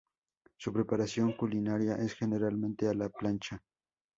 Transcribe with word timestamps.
Su 0.57 0.73
preparación 0.73 1.33
culinaria 1.33 1.93
es 1.97 2.15
generalmente 2.15 2.87
a 2.87 2.95
la 2.95 3.07
plancha. 3.09 3.61